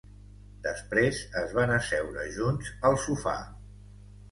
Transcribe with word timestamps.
Després 0.63 1.19
es 1.43 1.53
van 1.59 1.75
asseure 1.75 2.25
junts 2.39 2.73
al 2.91 3.01
sofà. 3.07 3.39